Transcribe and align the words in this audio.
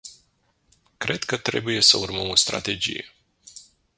Cred 0.97 1.23
că 1.23 1.37
trebuie 1.37 1.81
să 1.81 1.97
urmăm 1.97 2.29
o 2.29 2.35
strategie. 2.35 3.11